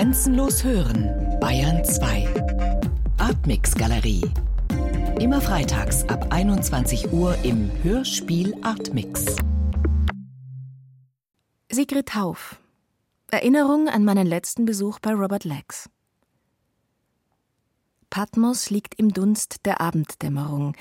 [0.00, 2.26] Grenzenlos hören, Bayern 2.
[3.18, 4.22] Artmix Galerie.
[5.20, 9.26] Immer freitags ab 21 Uhr im Hörspiel Artmix.
[11.70, 12.58] Sigrid Hauf.
[13.30, 15.90] Erinnerung an meinen letzten Besuch bei Robert Lex.
[18.08, 20.74] Patmos liegt im Dunst der Abenddämmerung,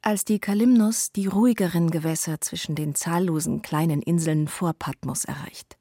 [0.00, 5.79] als die Kalymnos die ruhigeren Gewässer zwischen den zahllosen kleinen Inseln vor Patmos erreicht.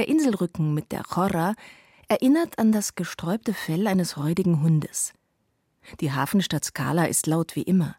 [0.00, 1.54] Der Inselrücken mit der Chorra
[2.08, 5.12] erinnert an das gesträubte Fell eines räudigen Hundes.
[6.00, 7.96] Die Hafenstadt Skala ist laut wie immer.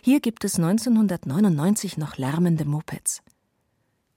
[0.00, 3.22] Hier gibt es 1999 noch lärmende Mopeds.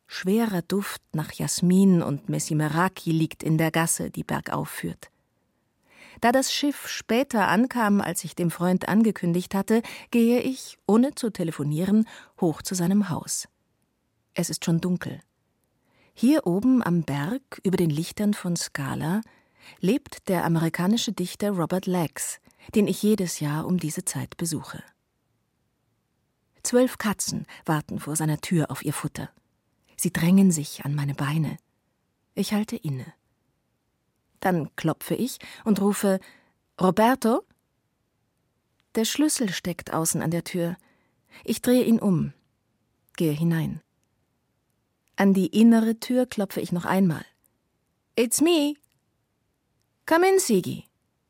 [0.07, 5.11] Schwerer Duft nach Jasmin und Messimeraki liegt in der Gasse, die bergauf führt.
[6.21, 11.31] Da das Schiff später ankam, als ich dem Freund angekündigt hatte, gehe ich, ohne zu
[11.31, 12.07] telefonieren,
[12.39, 13.49] hoch zu seinem Haus.
[14.35, 15.19] Es ist schon dunkel.
[16.21, 19.21] Hier oben am Berg über den Lichtern von Scala
[19.79, 22.41] lebt der amerikanische Dichter Robert Lex,
[22.75, 24.83] den ich jedes Jahr um diese Zeit besuche.
[26.61, 29.29] Zwölf Katzen warten vor seiner Tür auf ihr Futter.
[29.95, 31.55] Sie drängen sich an meine Beine.
[32.35, 33.05] Ich halte inne.
[34.41, 36.19] Dann klopfe ich und rufe
[36.81, 37.43] Roberto?
[38.95, 40.75] Der Schlüssel steckt außen an der Tür.
[41.45, 42.33] Ich drehe ihn um,
[43.15, 43.81] gehe hinein.
[45.19, 47.25] An die innere Tür klopfe ich noch einmal.
[48.15, 48.75] It's me.
[50.05, 50.85] Come in, Sigi,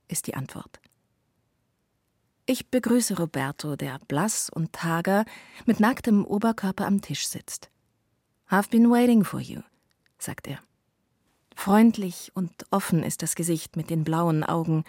[0.07, 0.79] ist die Antwort.
[2.45, 5.25] Ich begrüße Roberto, der blass und hager
[5.65, 7.71] mit nacktem Oberkörper am Tisch sitzt.
[8.47, 9.61] I've been waiting for you,
[10.19, 10.59] sagt er.
[11.55, 14.83] Freundlich und offen ist das Gesicht mit den blauen Augen,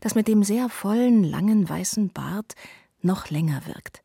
[0.00, 2.56] das mit dem sehr vollen, langen weißen Bart
[3.00, 4.02] noch länger wirkt.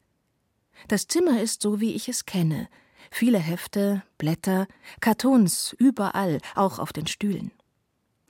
[0.87, 2.69] Das Zimmer ist so, wie ich es kenne,
[3.17, 4.67] Viele Hefte, Blätter,
[4.99, 7.52] Kartons überall, auch auf den Stühlen.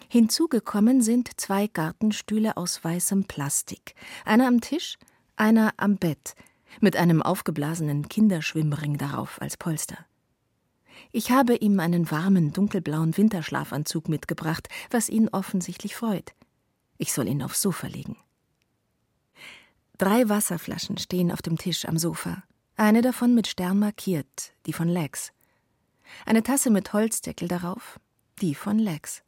[0.10, 5.00] Hinzugekommen sind zwei Gartenstühle aus weißem Plastik, einer am Tisch,
[5.38, 6.36] einer am Bett,
[6.82, 10.06] mit einem aufgeblasenen Kinderschwimmring darauf als Polster.
[11.12, 16.36] Ich habe ihm einen warmen, dunkelblauen Winterschlafanzug mitgebracht, was ihn offensichtlich freut.
[17.00, 18.18] Ich soll ihn aufs Sofa legen.
[19.98, 22.44] Drei Wasserflaschen stehen auf dem Tisch am Sofa.
[22.78, 25.32] Eine davon mit Stern markiert, die von Lex.
[26.26, 28.00] Eine Tasse mit Holzdeckel darauf,
[28.42, 29.24] die von Lex.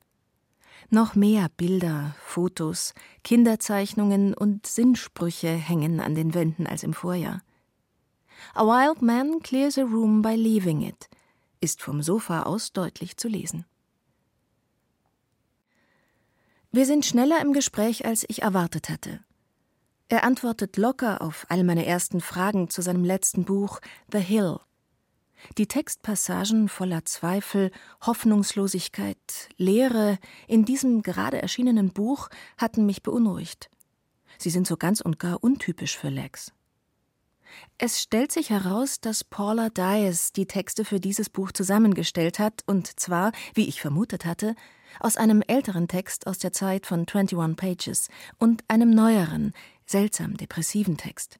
[0.90, 2.94] Noch mehr Bilder, Fotos,
[3.24, 7.42] Kinderzeichnungen und Sinnsprüche hängen an den Wänden als im Vorjahr.
[8.54, 11.10] A wild man clears a room by leaving it
[11.62, 13.66] ist vom Sofa aus deutlich zu lesen.
[16.72, 19.22] Wir sind schneller im Gespräch, als ich erwartet hatte.
[20.10, 23.82] Er antwortet locker auf all meine ersten Fragen zu seinem letzten Buch
[24.12, 24.60] The Hill.
[25.58, 33.70] Die Textpassagen voller Zweifel, Hoffnungslosigkeit, Leere in diesem gerade erschienenen Buch hatten mich beunruhigt.
[34.38, 36.54] Sie sind so ganz und gar untypisch für Lex.
[37.78, 43.00] Es stellt sich heraus, dass Paula Dias die Texte für dieses Buch zusammengestellt hat, und
[43.00, 44.56] zwar, wie ich vermutet hatte,
[45.00, 49.54] aus einem älteren Text aus der Zeit von 21 Pages und einem neueren,
[49.88, 51.40] seltsam depressiven Text.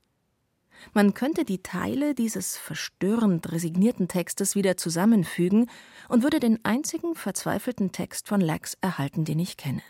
[0.94, 5.70] Man könnte die Teile dieses verstörend resignierten Textes wieder zusammenfügen
[6.08, 9.82] und würde den einzigen verzweifelten Text von Lex erhalten, den ich kenne.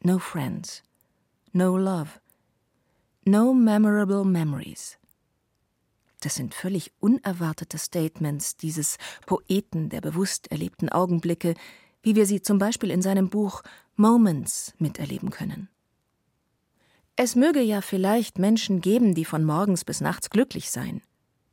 [0.00, 0.82] No friends,
[1.52, 2.10] no love,
[3.24, 4.98] no memorable memories.
[6.20, 8.96] Das sind völlig unerwartete Statements dieses
[9.26, 11.54] Poeten der bewusst erlebten Augenblicke,
[12.02, 13.62] wie wir sie zum Beispiel in seinem Buch
[13.96, 15.68] Moments miterleben können.
[17.16, 21.02] Es möge ja vielleicht Menschen geben, die von morgens bis nachts glücklich seien.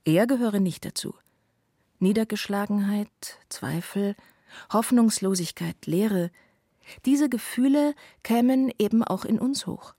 [0.06, 1.14] Er gehöre nicht dazu.
[2.00, 4.16] Niedergeschlagenheit, Zweifel,
[4.74, 6.32] Hoffnungslosigkeit, Leere,
[7.06, 9.94] diese Gefühle kämen eben auch in uns hoch.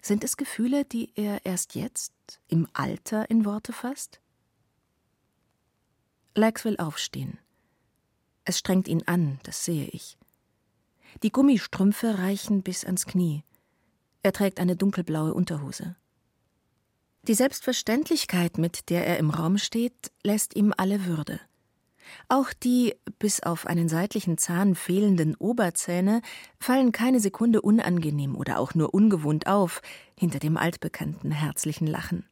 [0.00, 2.12] Sind es Gefühle, die er erst jetzt,
[2.48, 4.20] im Alter, in Worte fasst?
[6.34, 7.38] Lex will aufstehen.
[8.44, 10.16] Es strengt ihn an, das sehe ich.
[11.22, 13.42] Die Gummistrümpfe reichen bis ans Knie.
[14.26, 15.94] Er trägt eine dunkelblaue Unterhose.
[17.28, 21.38] Die Selbstverständlichkeit, mit der er im Raum steht, lässt ihm alle Würde.
[22.28, 26.22] Auch die bis auf einen seitlichen Zahn fehlenden Oberzähne
[26.58, 29.80] fallen keine Sekunde unangenehm oder auch nur ungewohnt auf
[30.18, 32.26] hinter dem altbekannten herzlichen Lachen.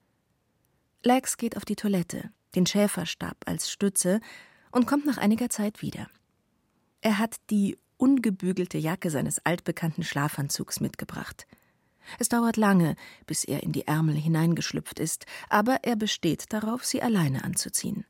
[1.05, 4.19] Lex geht auf die Toilette, den Schäferstab als Stütze
[4.73, 6.09] und kommt nach einiger Zeit wieder.
[7.03, 11.47] Er hat die ungebügelte Jacke seines altbekannten Schlafanzugs mitgebracht.
[12.19, 12.97] Es dauert lange,
[13.27, 18.05] bis er in die Ärmel hineingeschlüpft ist, aber er besteht darauf, sie alleine anzuziehen.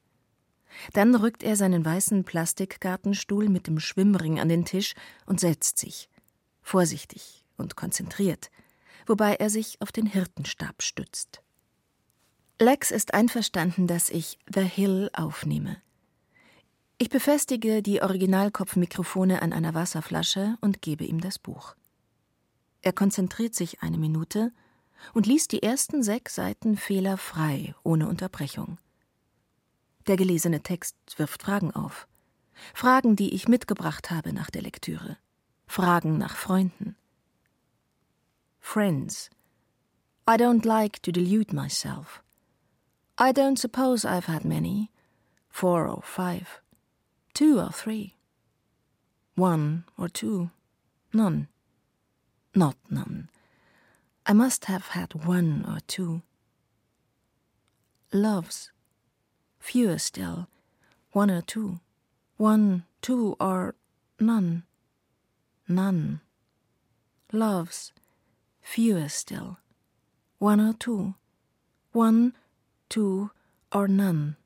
[0.92, 4.94] Dann rückt er seinen weißen Plastikgartenstuhl mit dem Schwimmring an den Tisch
[5.26, 6.08] und setzt sich,
[6.62, 8.50] vorsichtig und konzentriert,
[9.06, 11.42] wobei er sich auf den Hirtenstab stützt.
[12.60, 15.76] Lex ist einverstanden, dass ich The Hill aufnehme.
[16.98, 21.74] Ich befestige die Originalkopfmikrofone an einer Wasserflasche und gebe ihm das Buch.
[22.84, 24.52] Er konzentriert sich eine Minute
[25.14, 28.78] und liest die ersten sechs Seiten fehlerfrei, ohne Unterbrechung.
[30.06, 32.06] Der gelesene Text wirft Fragen auf.
[32.74, 35.16] Fragen, die ich mitgebracht habe nach der Lektüre.
[35.66, 36.94] Fragen nach Freunden.
[38.60, 39.30] Friends.
[40.28, 42.22] I don't like to delude myself.
[43.18, 44.90] I don't suppose I've had many.
[45.48, 46.60] Four or five.
[47.32, 48.12] Two or three.
[49.36, 50.50] One or two.
[51.14, 51.48] None.
[52.54, 53.28] Not none.
[54.26, 56.22] I must have had one or two.
[58.12, 58.70] Loves.
[59.58, 60.46] Fewer still.
[61.12, 61.80] One or two.
[62.36, 63.74] One, two, or
[64.20, 64.62] none.
[65.68, 66.20] None.
[67.32, 67.92] Loves.
[68.60, 69.58] Fewer still.
[70.38, 71.14] One or two.
[71.92, 72.34] One,
[72.88, 73.30] two,
[73.72, 74.36] or none.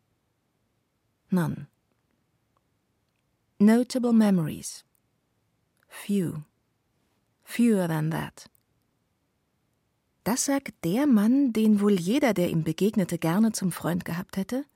[1.30, 1.66] None.
[3.60, 4.82] Notable memories.
[5.88, 6.44] Few.
[7.50, 8.50] Fewer than that.
[10.22, 14.66] Das sagt der Mann, den wohl jeder, der ihm begegnete, gerne zum Freund gehabt hätte?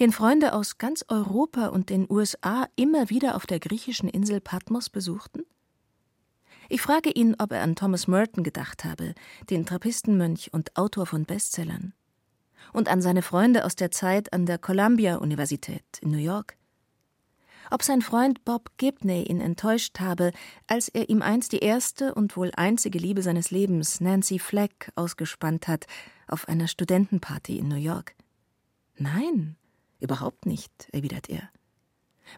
[0.00, 4.88] Den Freunde aus ganz Europa und den USA immer wieder auf der griechischen Insel Patmos
[4.88, 5.42] besuchten?
[6.70, 9.14] Ich frage ihn, ob er an Thomas Merton gedacht habe,
[9.50, 11.92] den Trappistenmönch und Autor von Bestsellern.
[12.72, 16.57] Und an seine Freunde aus der Zeit an der Columbia-Universität in New York
[17.70, 20.32] ob sein Freund Bob Gibney ihn enttäuscht habe,
[20.66, 25.68] als er ihm einst die erste und wohl einzige Liebe seines Lebens, Nancy Fleck, ausgespannt
[25.68, 25.86] hat
[26.26, 28.14] auf einer Studentenparty in New York.
[28.96, 29.56] Nein,
[30.00, 31.48] überhaupt nicht, erwidert er.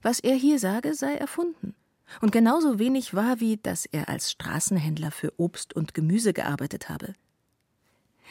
[0.02, 1.74] Was er hier sage, sei erfunden
[2.20, 7.14] und genauso wenig wahr wie, dass er als Straßenhändler für Obst und Gemüse gearbeitet habe.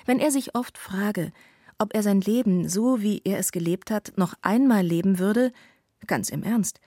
[0.06, 1.32] Wenn er sich oft frage,
[1.78, 5.52] ob er sein Leben, so wie er es gelebt hat, noch einmal leben würde,
[6.08, 6.80] Ganz im Ernst.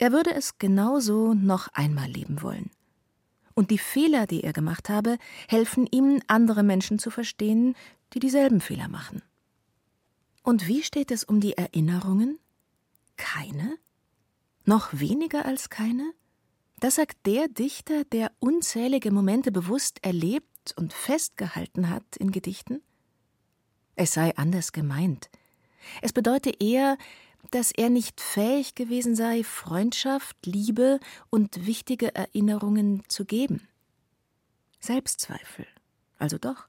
[0.00, 2.70] Er würde es genauso noch einmal leben wollen.
[3.52, 7.76] Und die Fehler, die er gemacht habe, helfen ihm, andere Menschen zu verstehen,
[8.14, 9.20] die dieselben Fehler machen.
[10.42, 12.38] Und wie steht es um die Erinnerungen?
[13.18, 13.76] Keine?
[14.64, 16.10] Noch weniger als keine?
[16.78, 22.80] Das sagt der Dichter, der unzählige Momente bewusst erlebt und festgehalten hat in Gedichten?
[23.96, 25.28] Es sei anders gemeint.
[26.00, 26.96] Es bedeute eher,
[27.50, 31.00] dass er nicht fähig gewesen sei, Freundschaft, Liebe
[31.30, 33.66] und wichtige Erinnerungen zu geben.
[34.80, 35.66] Selbstzweifel,
[36.18, 36.66] also doch.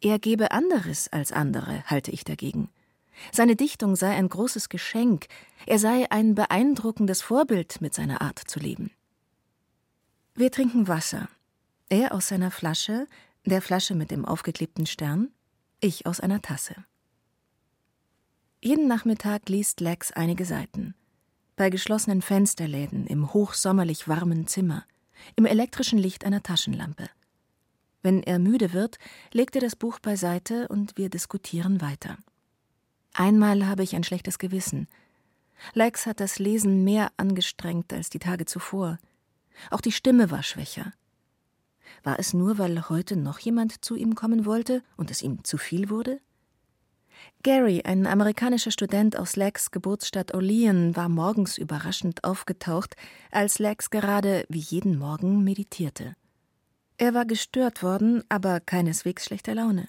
[0.00, 2.70] Er gebe anderes als andere, halte ich dagegen.
[3.32, 5.26] Seine Dichtung sei ein großes Geschenk,
[5.66, 8.92] er sei ein beeindruckendes Vorbild mit seiner Art zu leben.
[10.34, 11.28] Wir trinken Wasser.
[11.88, 13.06] Er aus seiner Flasche,
[13.44, 15.32] der Flasche mit dem aufgeklebten Stern,
[15.80, 16.76] ich aus einer Tasse.
[18.60, 20.96] Jeden Nachmittag liest Lex einige Seiten.
[21.54, 24.84] Bei geschlossenen Fensterläden, im hochsommerlich warmen Zimmer,
[25.36, 27.08] im elektrischen Licht einer Taschenlampe.
[28.02, 28.98] Wenn er müde wird,
[29.32, 32.18] legt er das Buch beiseite und wir diskutieren weiter.
[33.14, 34.88] Einmal habe ich ein schlechtes Gewissen.
[35.74, 38.98] Lex hat das Lesen mehr angestrengt als die Tage zuvor.
[39.70, 40.92] Auch die Stimme war schwächer.
[42.02, 45.58] War es nur, weil heute noch jemand zu ihm kommen wollte und es ihm zu
[45.58, 46.20] viel wurde?
[47.42, 52.96] Gary, ein amerikanischer Student aus Lex Geburtsstadt Olean, war morgens überraschend aufgetaucht,
[53.30, 56.14] als Lex gerade wie jeden Morgen meditierte.
[56.96, 59.88] Er war gestört worden, aber keineswegs schlechter Laune.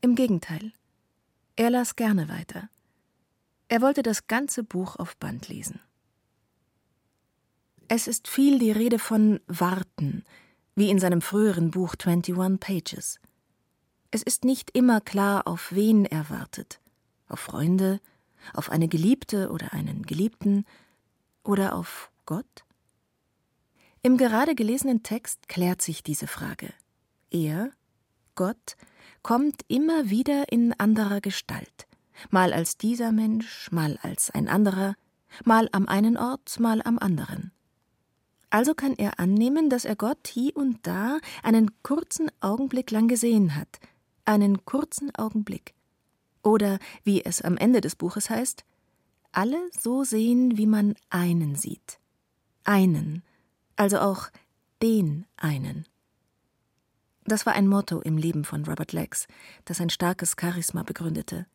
[0.00, 0.72] Im Gegenteil.
[1.56, 2.68] Er las gerne weiter.
[3.68, 5.80] Er wollte das ganze Buch auf Band lesen.
[7.86, 10.24] Es ist viel die Rede von Warten,
[10.74, 13.20] wie in seinem früheren Buch 21 Pages.
[14.12, 16.80] Es ist nicht immer klar, auf wen er wartet.
[17.28, 18.00] Auf Freunde,
[18.54, 20.64] auf eine Geliebte oder einen Geliebten
[21.44, 22.64] oder auf Gott?
[24.02, 26.72] Im gerade gelesenen Text klärt sich diese Frage.
[27.30, 27.70] Er,
[28.34, 28.76] Gott,
[29.22, 31.86] kommt immer wieder in anderer Gestalt,
[32.30, 34.94] mal als dieser Mensch, mal als ein anderer,
[35.44, 37.52] mal am einen Ort, mal am anderen.
[38.48, 43.54] Also kann er annehmen, dass er Gott hier und da einen kurzen Augenblick lang gesehen
[43.54, 43.78] hat,
[44.30, 45.74] einen kurzen Augenblick.
[46.42, 48.64] Oder, wie es am Ende des Buches heißt,
[49.32, 51.98] alle so sehen, wie man einen sieht.
[52.64, 53.22] Einen,
[53.76, 54.30] also auch
[54.82, 55.86] den einen.
[57.24, 59.28] Das war ein Motto im Leben von Robert Lex,
[59.64, 61.46] das ein starkes Charisma begründete.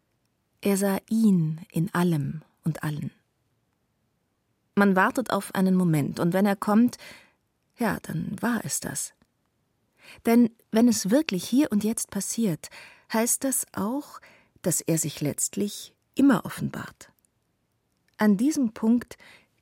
[0.62, 3.12] Er sah ihn in allem und allen.
[4.76, 6.98] Man wartet auf einen Moment, und wenn er kommt,
[7.78, 9.15] ja, dann war es das.
[10.26, 12.70] Denn wenn es wirklich hier und jetzt passiert,
[13.14, 14.20] heißt das auch,
[14.62, 17.12] dass er sich letztlich immer offenbart.
[18.18, 19.18] An diesem Punkt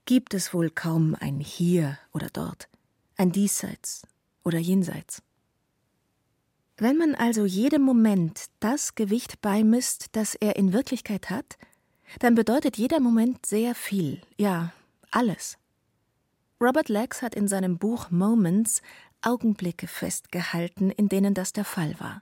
[0.05, 2.69] gibt es wohl kaum ein Hier oder dort,
[3.17, 4.03] ein Diesseits
[4.43, 5.21] oder Jenseits.
[6.77, 11.57] Wenn man also jedem Moment das Gewicht beimisst, das er in Wirklichkeit hat,
[12.19, 14.73] dann bedeutet jeder Moment sehr viel, ja,
[15.11, 15.57] alles.
[16.59, 18.81] Robert Lex hat in seinem Buch Moments
[19.25, 22.21] Augenblicke festgehalten, in denen das der Fall war.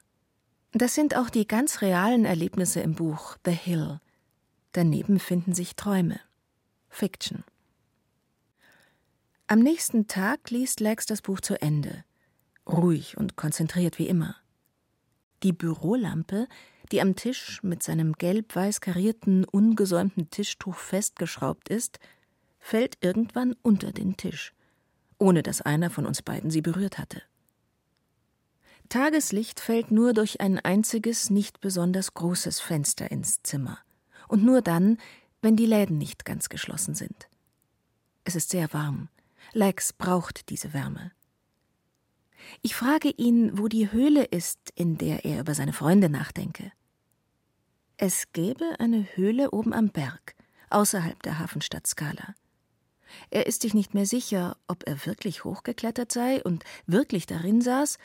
[0.73, 3.99] Das sind auch die ganz realen Erlebnisse im Buch The Hill.
[4.71, 6.19] Daneben finden sich Träume.
[6.89, 7.43] Fiction.
[9.47, 12.05] Am nächsten Tag liest Lex das Buch zu Ende.
[12.65, 14.37] Ruhig und konzentriert wie immer.
[15.43, 16.47] Die Bürolampe,
[16.91, 21.99] die am Tisch mit seinem gelb-weiß karierten, ungesäumten Tischtuch festgeschraubt ist,
[22.59, 24.53] fällt irgendwann unter den Tisch,
[25.21, 27.21] ohne dass einer von uns beiden sie berührt hatte.
[28.89, 33.77] Tageslicht fällt nur durch ein einziges, nicht besonders großes Fenster ins Zimmer,
[34.27, 34.97] und nur dann,
[35.41, 37.29] wenn die Läden nicht ganz geschlossen sind.
[38.25, 39.09] Es ist sehr warm.
[39.53, 41.11] Lex braucht diese Wärme.
[42.61, 46.71] Ich frage ihn, wo die Höhle ist, in der er über seine Freunde nachdenke.
[47.97, 50.35] Es gäbe eine Höhle oben am Berg,
[50.71, 52.33] außerhalb der Hafenstadt Skala.
[53.29, 57.97] Er ist sich nicht mehr sicher, ob er wirklich hochgeklettert sei und wirklich darin saß,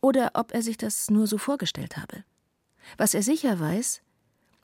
[0.00, 2.24] oder ob er sich das nur so vorgestellt habe.
[2.96, 4.02] Was er sicher weiß,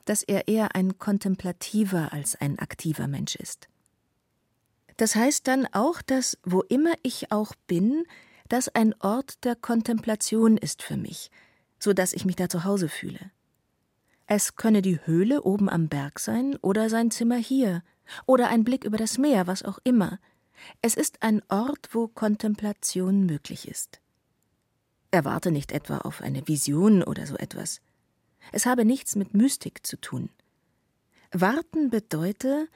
[0.05, 3.67] dass er eher ein kontemplativer als ein aktiver Mensch ist.
[4.95, 8.05] Das heißt dann auch, dass wo immer ich auch bin,
[8.49, 11.29] das ein Ort der Kontemplation ist für mich,
[11.77, 13.31] so dass ich mich da zu Hause fühle.
[14.25, 17.83] Es könne die Höhle oben am Berg sein oder sein Zimmer hier
[18.25, 20.19] oder ein Blick über das Meer, was auch immer.
[20.81, 23.99] Es ist ein Ort, wo Kontemplation möglich ist.
[25.11, 27.81] Erwarte nicht etwa auf eine Vision oder so etwas.
[28.51, 30.29] Es habe nichts mit Mystik zu tun.
[31.31, 32.67] Warten bedeute,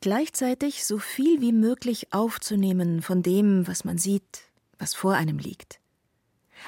[0.00, 5.80] gleichzeitig so viel wie möglich aufzunehmen von dem, was man sieht, was vor einem liegt.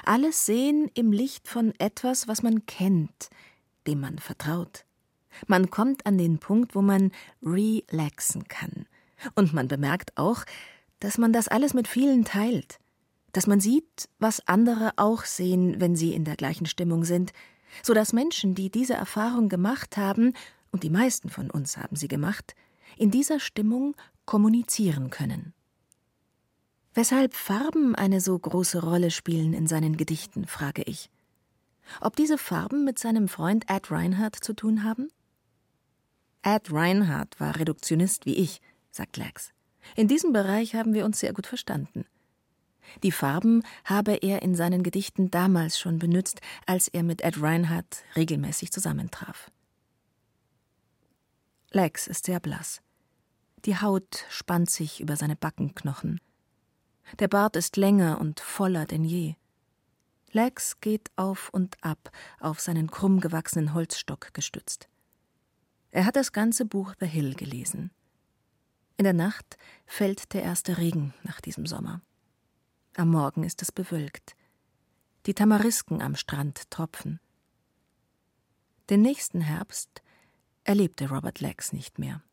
[0.05, 3.29] Alles sehen im Licht von etwas, was man kennt,
[3.85, 4.85] dem man vertraut.
[5.45, 7.11] Man kommt an den Punkt, wo man
[7.43, 8.87] relaxen kann.
[9.35, 10.43] Und man bemerkt auch,
[10.99, 12.79] dass man das alles mit vielen teilt.
[13.33, 17.33] Dass man sieht, was andere auch sehen, wenn sie in der gleichen Stimmung sind.
[17.83, 20.33] So dass Menschen, die diese Erfahrung gemacht haben,
[20.71, 22.55] und die meisten von uns haben sie gemacht,
[22.97, 25.53] in dieser Stimmung kommunizieren können.
[26.93, 31.11] Weshalb Farben eine so große Rolle spielen in seinen Gedichten, frage ich.
[32.01, 35.09] Ob diese Farben mit seinem Freund Ed Reinhardt zu tun haben?
[36.43, 39.51] Ed Reinhardt war Reduktionist wie ich, sagt Lex.
[39.95, 42.05] In diesem Bereich haben wir uns sehr gut verstanden.
[43.03, 48.03] Die Farben habe er in seinen Gedichten damals schon benutzt, als er mit Ed Reinhardt
[48.15, 49.51] regelmäßig zusammentraf.
[51.71, 52.81] Lex ist sehr blass.
[53.65, 56.21] Die Haut spannt sich über seine Backenknochen.
[57.19, 59.35] Der Bart ist länger und voller denn je.
[60.31, 64.87] Lex geht auf und ab, auf seinen krumm gewachsenen Holzstock gestützt.
[65.91, 67.91] Er hat das ganze Buch The Hill gelesen.
[68.97, 72.01] In der Nacht fällt der erste Regen nach diesem Sommer.
[72.95, 74.35] Am Morgen ist es bewölkt.
[75.27, 77.19] Die Tamarisken am Strand tropfen.
[78.89, 80.01] Den nächsten Herbst
[80.63, 82.23] erlebte Robert Lex nicht mehr.